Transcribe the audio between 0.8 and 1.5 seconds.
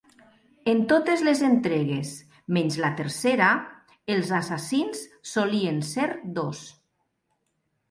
totes les